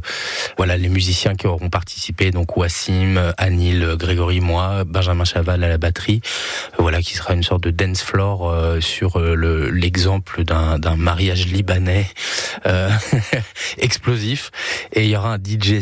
voilà 0.56 0.76
les 0.76 0.88
musiciens 0.88 1.34
qui 1.34 1.46
auront 1.46 1.70
participé 1.70 2.30
donc 2.30 2.56
Wassim, 2.56 3.16
Anil, 3.38 3.96
Grégory, 3.98 4.40
moi, 4.40 4.84
Benjamin 4.84 5.24
Chaval 5.24 5.64
à 5.64 5.68
la 5.68 5.78
batterie. 5.78 6.20
Voilà 6.78 7.02
qui 7.02 7.14
sera 7.14 7.34
une 7.34 7.42
sorte 7.42 7.62
de 7.64 7.70
dance 7.70 8.02
floor 8.02 8.48
euh, 8.50 8.80
sur 8.80 9.18
euh, 9.18 9.34
le 9.34 9.70
l'exemple 9.70 10.44
d'un 10.44 10.78
d'un 10.78 10.96
mariage 10.96 11.46
libanais 11.46 12.06
euh, 12.66 12.90
explosif. 13.78 14.50
Et 14.92 15.04
il 15.04 15.10
y 15.10 15.16
aura 15.16 15.34
un 15.34 15.38
DJ 15.38 15.79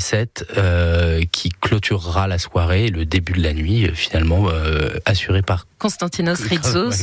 euh, 0.57 1.23
qui 1.33 1.51
clôturera 1.51 2.27
la 2.29 2.39
soirée, 2.39 2.87
et 2.87 2.91
le 2.91 3.05
début 3.05 3.33
de 3.33 3.43
la 3.43 3.53
nuit 3.53 3.87
euh, 3.87 3.95
finalement 3.95 4.49
euh, 4.49 4.91
assuré 5.05 5.43
par 5.43 5.67
Constantinos 5.79 6.41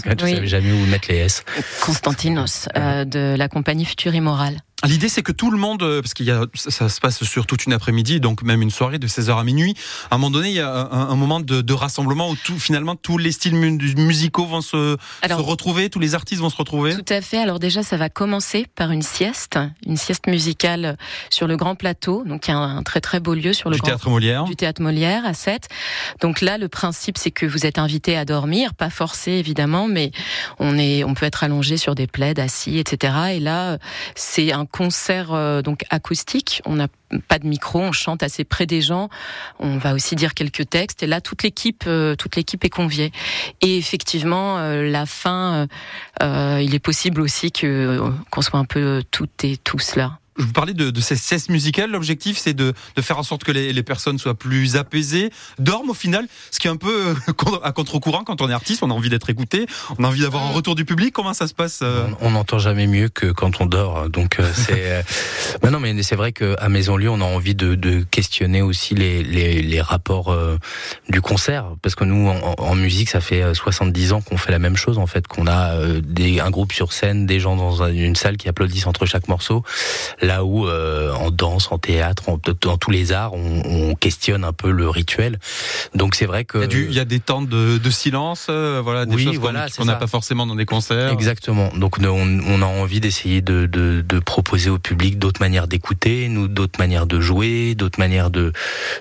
Ouais, 0.05 0.15
Je 0.19 0.25
oui, 0.25 0.35
savais 0.35 0.47
jamais 0.47 0.71
où 0.71 0.85
mettre 0.87 1.07
les 1.09 1.17
S. 1.17 1.43
Constantinos 1.81 2.67
euh, 2.75 3.05
de 3.05 3.35
la 3.37 3.47
compagnie 3.47 3.85
Futur 3.85 4.13
Immoral. 4.15 4.57
L'idée, 4.85 5.09
c'est 5.09 5.23
que 5.23 5.31
tout 5.31 5.51
le 5.51 5.57
monde, 5.57 5.83
euh, 5.83 6.01
parce 6.01 6.13
qu'il 6.13 6.25
y 6.25 6.31
a, 6.31 6.45
ça, 6.53 6.71
ça 6.71 6.89
se 6.89 6.99
passe 6.99 7.23
sur 7.23 7.45
toute 7.45 7.65
une 7.65 7.73
après-midi, 7.73 8.19
donc 8.19 8.43
même 8.43 8.61
une 8.61 8.71
soirée 8.71 8.99
de 8.99 9.07
16h 9.07 9.37
à 9.39 9.43
minuit. 9.43 9.75
À 10.11 10.15
un 10.15 10.17
moment 10.17 10.31
donné, 10.31 10.49
il 10.49 10.55
y 10.55 10.59
a 10.59 10.69
un, 10.71 11.09
un 11.09 11.15
moment 11.15 11.39
de, 11.39 11.61
de 11.61 11.73
rassemblement 11.73 12.29
où 12.29 12.35
tout, 12.35 12.59
finalement, 12.59 12.95
tous 12.95 13.17
les 13.17 13.31
styles 13.31 13.55
mu- 13.55 13.71
musicaux 13.97 14.45
vont 14.45 14.61
se, 14.61 14.97
Alors- 15.21 15.39
se 15.39 15.43
retrouver, 15.45 15.89
tous 15.89 15.99
les 15.99 16.15
artistes 16.15 16.41
vont 16.41 16.49
se 16.49 16.57
retrouver. 16.57 16.95
Tout 16.95 17.05
à 17.13 17.21
fait. 17.21 17.37
Alors 17.37 17.59
déjà, 17.59 17.83
ça 17.83 17.97
va 17.97 18.09
commencer 18.09 18.67
par 18.75 18.91
une 18.91 19.01
sieste, 19.01 19.59
une 19.85 19.97
sieste 19.97 20.27
musicale 20.27 20.97
sur 21.29 21.47
le 21.47 21.57
Grand 21.57 21.75
Plateau, 21.75 22.23
donc 22.25 22.47
il 22.47 22.51
y 22.51 22.53
a 22.53 22.57
un, 22.57 22.77
un 22.77 22.83
très 22.83 23.01
très 23.01 23.19
beau 23.19 23.33
lieu 23.33 23.53
sur 23.53 23.69
le 23.69 23.75
Du 23.75 23.81
Grand 23.81 23.89
théâtre 23.91 24.09
Molière. 24.09 24.43
du 24.45 24.55
théâtre 24.55 24.81
Molière 24.81 25.25
à 25.25 25.33
7. 25.33 25.67
Donc 26.21 26.41
là, 26.41 26.57
le 26.57 26.67
principe, 26.69 27.17
c'est 27.17 27.31
que 27.31 27.45
vous 27.45 27.65
êtes 27.65 27.77
invité 27.79 28.17
à 28.17 28.25
dormir, 28.25 28.73
pas 28.73 28.89
forcé 28.89 29.31
évidemment, 29.33 29.87
mais 29.87 30.11
on 30.59 30.77
est, 30.77 31.03
on 31.03 31.13
peut 31.13 31.25
être 31.25 31.43
allongé 31.43 31.77
sur 31.77 31.95
des 31.95 32.07
plaids, 32.07 32.39
assis, 32.39 32.77
etc. 32.77 33.13
Et 33.35 33.39
là, 33.39 33.77
c'est 34.15 34.51
un 34.51 34.65
concert 34.75 35.33
euh, 35.33 35.61
donc 35.61 35.85
acoustique. 35.89 36.61
On 36.65 36.75
n'a 36.75 36.89
pas 37.29 37.39
de 37.39 37.47
micro, 37.47 37.79
on 37.79 37.91
chante 37.93 38.23
assez 38.23 38.43
près 38.43 38.65
des 38.65 38.81
gens. 38.81 39.09
On 39.59 39.77
va 39.77 39.93
aussi 39.93 40.15
dire 40.15 40.33
quelques 40.33 40.69
textes. 40.69 41.01
Et 41.01 41.07
là, 41.07 41.21
toute 41.21 41.43
l'équipe, 41.43 41.85
euh, 41.87 42.15
toute 42.15 42.35
l'équipe 42.35 42.63
est 42.65 42.69
conviée. 42.69 43.13
Et 43.61 43.77
effectivement, 43.77 44.57
euh, 44.57 44.89
la 44.89 45.05
fin, 45.05 45.67
il 46.21 46.75
est 46.75 46.79
possible 46.79 47.21
aussi 47.21 47.51
que 47.51 48.01
qu'on 48.31 48.41
soit 48.41 48.59
un 48.59 48.65
peu 48.65 49.01
toutes 49.11 49.45
et 49.45 49.55
tous 49.55 49.95
là. 49.95 50.19
Je 50.37 50.43
vous 50.43 50.51
parlais 50.51 50.73
de, 50.73 50.89
de 50.89 51.01
ces 51.01 51.15
cesses 51.15 51.49
musicales. 51.49 51.91
L'objectif, 51.91 52.37
c'est 52.37 52.53
de, 52.53 52.73
de 52.95 53.01
faire 53.01 53.17
en 53.17 53.23
sorte 53.23 53.43
que 53.43 53.51
les, 53.51 53.71
les 53.71 53.83
personnes 53.83 54.17
soient 54.17 54.33
plus 54.37 54.75
apaisées, 54.75 55.29
dorment 55.59 55.91
au 55.91 55.93
final, 55.93 56.27
ce 56.51 56.59
qui 56.59 56.67
est 56.67 56.71
un 56.71 56.75
peu 56.75 57.07
euh, 57.07 57.57
à 57.63 57.71
contre-courant 57.71 58.23
quand 58.23 58.41
on 58.41 58.49
est 58.49 58.53
artiste. 58.53 58.83
On 58.83 58.91
a 58.91 58.93
envie 58.93 59.09
d'être 59.09 59.29
écouté, 59.29 59.65
on 59.97 60.03
a 60.03 60.07
envie 60.07 60.21
d'avoir 60.21 60.43
un 60.43 60.51
retour 60.51 60.75
du 60.75 60.83
public. 60.83 61.13
Comment 61.13 61.33
ça 61.33 61.47
se 61.47 61.53
passe 61.53 61.79
euh 61.83 62.05
On 62.19 62.31
n'entend 62.31 62.59
jamais 62.59 62.87
mieux 62.87 63.07
que 63.09 63.27
quand 63.31 63.61
on 63.61 63.65
dort. 63.65 64.09
Donc 64.09 64.39
euh, 64.39 64.49
c'est. 64.55 65.05
non, 65.71 65.79
mais 65.79 66.03
c'est 66.03 66.15
vrai 66.17 66.31
qu'à 66.33 66.67
Maison 66.69 66.97
Lieu, 66.97 67.09
on 67.09 67.21
a 67.21 67.25
envie 67.25 67.55
de, 67.55 67.75
de 67.75 68.03
questionner 68.03 68.61
aussi 68.61 68.93
les, 68.95 69.23
les, 69.23 69.61
les 69.61 69.81
rapports 69.81 70.31
euh, 70.33 70.57
du 71.09 71.21
concert, 71.21 71.65
parce 71.81 71.95
que 71.95 72.03
nous, 72.03 72.27
en, 72.29 72.55
en 72.57 72.75
musique, 72.75 73.09
ça 73.09 73.21
fait 73.21 73.41
euh, 73.41 73.53
70 73.53 74.11
ans 74.13 74.21
qu'on 74.21 74.37
fait 74.37 74.51
la 74.51 74.59
même 74.59 74.75
chose 74.75 74.97
en 74.97 75.07
fait, 75.07 75.27
qu'on 75.27 75.47
a 75.47 75.77
des, 76.03 76.39
un 76.41 76.49
groupe 76.49 76.73
sur 76.73 76.91
scène, 76.93 77.25
des 77.25 77.39
gens 77.39 77.55
dans 77.55 77.83
un- 77.83 77.91
une 77.93 78.15
salle 78.15 78.35
qui 78.37 78.49
applaudissent 78.49 78.87
entre 78.87 79.05
chaque 79.05 79.27
morceau, 79.29 79.63
là 80.25 80.43
où 80.43 80.67
euh, 80.67 81.13
en 81.13 81.31
danse, 81.31 81.71
en 81.71 81.77
théâtre, 81.77 82.29
en, 82.29 82.39
dans 82.61 82.77
tous 82.77 82.91
les 82.91 83.11
arts, 83.11 83.33
on, 83.33 83.61
on 83.65 83.95
questionne 83.95 84.43
un 84.43 84.53
peu 84.53 84.71
le 84.71 84.89
rituel. 84.89 85.39
Donc 85.93 86.15
c'est 86.15 86.25
vrai 86.25 86.45
que 86.45 86.57
il 86.57 86.61
y, 86.61 86.63
a 86.63 86.67
du- 86.67 86.85
il 86.89 86.93
y 86.95 86.99
a 86.99 87.05
des 87.05 87.19
temps 87.19 87.41
de, 87.41 87.77
de 87.77 87.89
silence, 87.89 88.47
euh, 88.49 88.81
voilà, 88.83 89.05
des 89.05 89.15
Oui, 89.15 89.23
choses 89.25 89.35
qu'on 89.35 89.41
voilà, 89.41 89.67
c'est 89.67 89.77
qu'on 89.77 89.85
n'a 89.85 89.95
pas 89.95 90.07
forcément 90.07 90.45
dans 90.47 90.55
des 90.55 90.65
concerts. 90.65 91.11
Exactement. 91.11 91.69
Donc 91.75 91.97
on, 91.99 92.05
on 92.07 92.61
a 92.61 92.65
envie 92.65 92.99
d'essayer 92.99 93.41
de, 93.41 93.65
de, 93.65 94.01
de 94.07 94.19
proposer 94.19 94.69
au 94.69 94.79
public 94.79 95.17
d'autres 95.19 95.41
manières 95.41 95.67
d'écouter, 95.67 96.27
nous 96.29 96.47
d'autres 96.47 96.79
manières 96.79 97.05
de 97.05 97.19
jouer, 97.19 97.75
d'autres 97.75 97.99
manières 97.99 98.29
de 98.29 98.51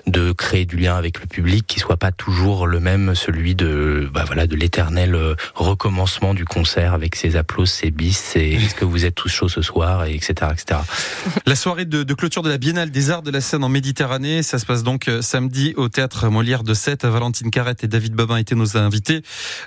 de 0.07 0.31
créer 0.31 0.65
du 0.65 0.77
lien 0.77 0.95
avec 0.95 1.19
le 1.21 1.27
public 1.27 1.65
qui 1.67 1.79
soit 1.79 1.97
pas 1.97 2.11
toujours 2.11 2.67
le 2.67 2.79
même, 2.79 3.15
celui 3.15 3.55
de 3.55 4.09
bah 4.13 4.23
voilà 4.25 4.47
de 4.47 4.55
l'éternel 4.55 5.15
euh, 5.15 5.35
recommencement 5.55 6.33
du 6.33 6.45
concert 6.45 6.93
avec 6.93 7.15
ses 7.15 7.35
applauses, 7.35 7.71
ses 7.71 7.91
bis, 7.91 8.17
ses 8.17 8.51
est-ce 8.65 8.75
que 8.75 8.85
vous 8.85 9.05
êtes 9.05 9.15
tous 9.15 9.29
chauds 9.29 9.49
ce 9.49 9.61
soir, 9.61 10.05
et 10.05 10.13
etc. 10.15 10.51
etc. 10.53 10.79
La 11.45 11.55
soirée 11.55 11.85
de, 11.85 12.03
de 12.03 12.13
clôture 12.13 12.41
de 12.43 12.49
la 12.49 12.57
Biennale 12.57 12.91
des 12.91 13.09
Arts 13.11 13.21
de 13.21 13.31
la 13.31 13.41
scène 13.41 13.63
en 13.63 13.69
Méditerranée, 13.69 14.43
ça 14.43 14.57
se 14.59 14.65
passe 14.65 14.83
donc 14.83 15.07
euh, 15.07 15.21
samedi 15.21 15.73
au 15.77 15.89
théâtre 15.89 16.29
Molière 16.29 16.63
de 16.63 16.73
Sète. 16.73 17.05
Valentine 17.05 17.51
Carrette 17.51 17.83
et 17.83 17.87
David 17.87 18.13
Babin 18.13 18.37
étaient 18.37 18.55
nos 18.55 18.77
invités 18.77 19.21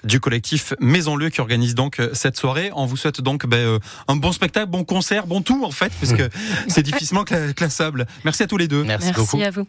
du 0.04 0.18
collectif 0.20 0.74
Maison 0.80 1.14
Lieu 1.16 1.28
qui 1.28 1.40
organise 1.40 1.74
donc 1.74 2.00
euh, 2.00 2.10
cette 2.14 2.36
soirée. 2.36 2.70
On 2.74 2.86
vous 2.86 2.96
souhaite 2.96 3.20
donc 3.20 3.46
ben, 3.46 3.58
euh, 3.58 3.78
un 4.08 4.16
bon 4.16 4.32
spectacle, 4.32 4.70
bon 4.70 4.84
concert, 4.84 5.26
bon 5.26 5.42
tout 5.42 5.64
en 5.64 5.70
fait, 5.70 5.92
parce 6.00 6.12
que 6.14 6.28
c'est 6.68 6.82
difficilement 6.82 7.24
cla- 7.24 7.52
classable. 7.54 8.06
Merci 8.24 8.42
à 8.42 8.46
tous 8.46 8.56
les 8.56 8.66
deux. 8.68 8.82
Merci, 8.84 9.06
Merci 9.08 9.20
beaucoup. 9.20 9.42
à 9.42 9.50
vous. 9.50 9.68